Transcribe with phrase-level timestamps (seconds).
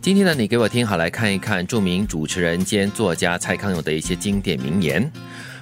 [0.00, 5.10] 今天呢，你给我听好，来看一看著名主持人兼作家蔡康永的一些经典名言。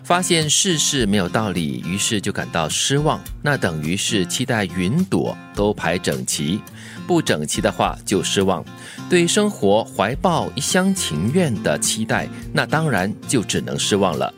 [0.05, 6.61] 发现世事没有道理，于是就感到失望，那等于是期待云朵都排整齐，
[7.07, 8.65] 不整齐的话就失望。
[9.09, 14.33] 对生活怀抱一厢情愿的期待，那当然就只能失望了。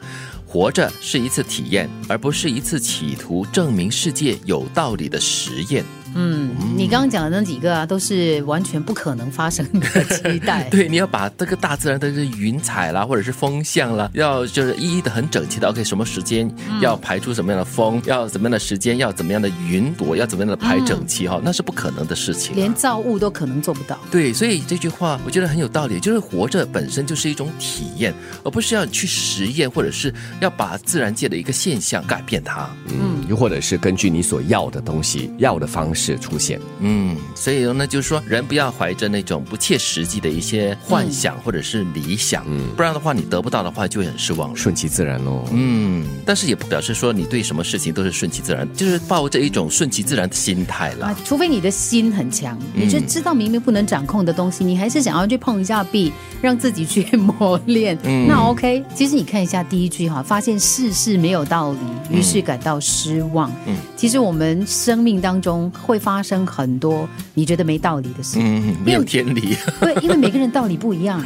[0.47, 5.85] 活着是一次体验，而不是一次企图证明世界有道理的实验。
[6.15, 10.65] 嗯，你刚刚讲的那几个啊，都是完全不可能发生的期待。
[10.71, 15.69] 对，你要把这个大自然的这云彩啦，或者是风向啦，要就是一一的很整齐的。
[15.69, 16.51] OK，什么时间
[16.81, 22.55] 要排出什么样的风，要怎么样的时间，要怎么样的云朵，要怎么样的排整齐哈，那是不可能的事情。
[22.57, 23.99] 连造物都可能做不到。
[24.11, 28.15] 对，所以这句话我觉得很有道理，就是活着本身就是一种体验，
[28.45, 32.69] 而不是要去实验，或者是要把自然界的一个现象改变它。
[32.87, 36.09] 嗯，又或者是根据你所要的东西、要的方式。
[36.19, 51.15] 出现，嗯，所以呢，就是说，人不要怀着那种不切实际的一些幻想或者是理想，嗯，不然的话，你得不到的话，就会很失望，顺其自然喽，嗯，但是也不表示说你对什么事情都是顺其自然，就是抱着一种顺其自然的心态啦。
[51.25, 58.83] 除非你的心很强，你就知道明明不能掌控的东西，你还是想要去碰一下壁，让自己去 磨练，那 OK。
[58.95, 63.51] 其实你看一下第一句哈，发现事事没有道理，于是感到失望。
[63.67, 65.71] 嗯，其实我们生命当中。
[65.89, 69.57] 会发生很多你觉得没道理的事，嗯，没有天理。
[69.81, 71.25] 对，因为每个人道理不一样。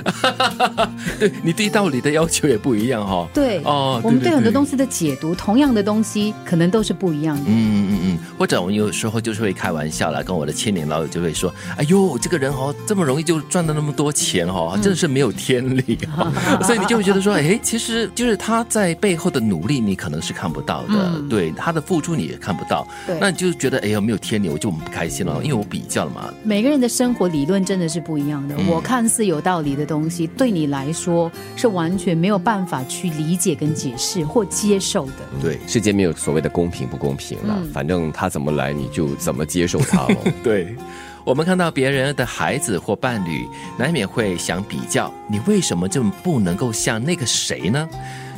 [1.19, 3.29] 对 你对道理的要求也不一样哈。
[3.35, 7.43] 对，哦，我们对很多东西的解读，同样的东西可能都是不一样的。
[7.47, 15.99] 嗯嗯嗯，或者我们有时候就是会开玩笑啦，跟我的千年老友就会说：“哎呦，这个人哦，这么容易就赚到那么多钱哦，真的是没有天理。
[16.63, 21.21] ”所以你就会觉得说：“哎，其实就是他在背后的努力，你可能是看不到的。
[21.29, 22.87] 对他的付出你也看不到。
[23.07, 26.33] 对，那你就觉得哎呀，没有天理。”我就不开心了，因为我比较了嘛。
[26.43, 28.55] 每个人的生活理论真的是不一样的。
[28.69, 35.13] 我看似有道理的东西，对你来说是完全没有办法去理解跟解释或接受的。
[35.41, 40.17] 对，世界没有所谓的公平不公平了，反正他怎么来你就怎么接受他了。
[40.45, 40.77] 对，
[41.25, 47.89] 我们看到别人的孩子或伴侣，难免会想比较，你为什么就不能够像那个谁呢？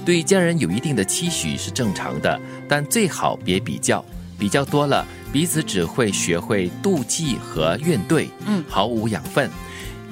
[0.05, 2.39] 对于家人有一定的期许是正常的，
[2.69, 4.05] 但最好别比较，
[4.39, 5.07] 比较多了。
[5.33, 9.51] 彼此只会学会妒忌和怨怼，嗯，毫无养分。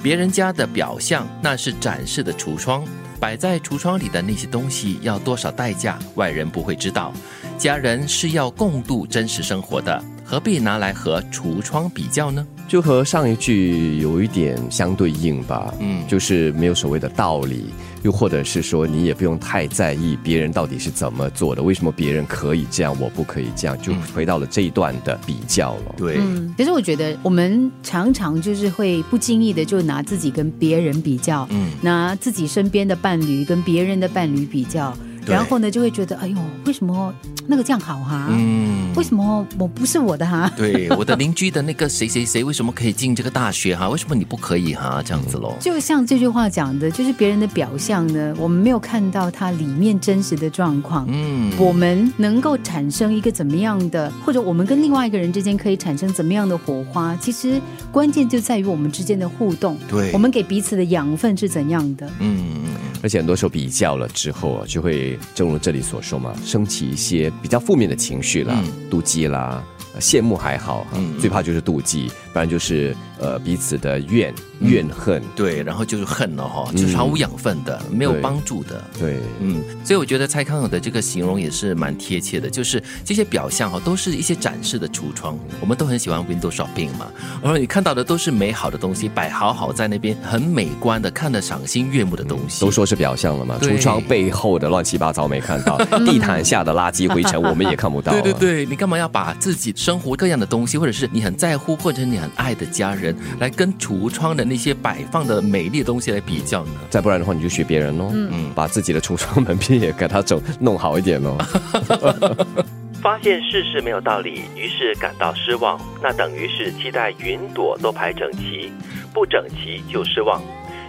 [0.01, 2.83] 别人家的表象那是展示的橱窗，
[3.21, 7.13] 摆在橱窗里的那些东西要多少代价，外人不会知道。
[7.57, 12.45] 家人是要共度真实生活的，何必拿来和橱窗比较呢？
[12.67, 17.65] 就和上一句有一点相对应吧，嗯，就是没有所谓的道理。
[18.03, 25.95] 又或者是说，你也不用太在意别人到底是怎么做的，为什么别人可以这样，我不可以这样，就回到了这一段的比较了。
[25.95, 26.19] 对，
[26.57, 34.93] 其实我觉得我们常常就是会不经意的就拿自己跟别人比较，嗯，拿自己身边的伴侣跟别人的伴侣比较。
[35.25, 37.13] 然后呢，就会觉得，哎呦，为什么
[37.47, 38.27] 那个这样好哈？
[38.29, 40.51] 嗯，为什么我不是我的哈？
[40.55, 43.89] 对， 我的邻居的那个谁谁谁，为什么可以进这个大学哈？
[43.89, 45.01] 为什么你不可以哈？
[45.05, 45.55] 这样子喽。
[45.59, 51.05] 就像这句话讲的，就是别人的表象呢，我们没有看到他里面真实的状况。
[51.09, 57.15] 嗯，我们能够产生一个怎么样的，或者我们跟另外一个人之间可以产生怎么样的火花？
[57.17, 59.77] 其实关键就在于我们之间的互动。
[59.89, 62.09] 对，我们给彼此的养分是怎样的？
[62.19, 62.62] 嗯。
[63.03, 69.61] 而且很多时候比较了之后啊，就会正如这里所说嘛，升起一些比较负面的情绪啦，妒忌啦，
[69.99, 70.87] 羡慕还好，
[71.19, 74.33] 最怕就是妒忌，不然就是呃彼此的怨。
[74.59, 78.81] 怨恨对，然后就是恨了哈，就是毫无养分的，没有帮助的。
[78.97, 85.37] 对，嗯，所以我觉得蔡康永的这个形容也是蛮贴切的，就是这些表象哈，都是一些展示的橱窗。
[85.59, 87.11] 我们都很喜欢 window shopping 嘛，
[87.41, 92.61] 然后你看到的都是美好的东西，摆好好在那边，很美观的，看得赏心悦目的东西。
[92.61, 98.13] 都说是表象了嘛，橱窗背后的乱七八糟没看到， 地毯下的垃圾灰尘我们也看不到。
[98.13, 106.71] 对对对，你干嘛要把自己生活各样的东西，或者是你很在乎或者你很爱的家人，来跟橱窗的那些摆放的美丽的东西来比较呢？
[106.89, 111.37] 再不然的话，你就学别人喽，嗯，把自己的橱窗门片也给他整弄好一点喽。
[113.03, 118.71] 发现世事没有道理，于是感到失望，那等于是期待云朵都排整齐，
[119.13, 120.41] 不整齐就失望。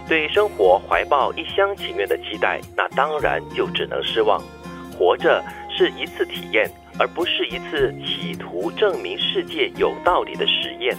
[0.07, 4.41] 对生活怀抱一厢情愿的期待，那当然就只能失望。
[4.97, 5.43] 活着
[5.75, 10.95] 是一次体验，而不是一次企图证明世界有道理的实验。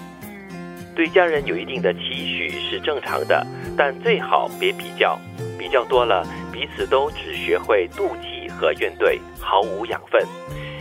[0.96, 3.46] 对家人有一定的期许是正常的，
[3.76, 5.18] 但最好别比较，
[5.58, 10.26] 比较多了，彼此都只学会妒忌和怨怼，毫无养分。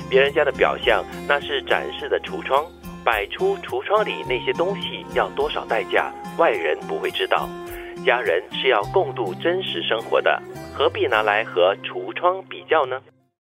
[0.09, 2.65] 别人家的表象那是展示的橱窗，
[3.03, 7.49] 摆出橱窗里那些东西要多少代价，外人不会知道。
[8.05, 10.41] 家人是要共度真实生活的，
[10.73, 13.01] 何必拿来和橱窗比较呢？